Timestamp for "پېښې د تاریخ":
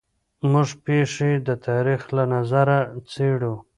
0.85-2.01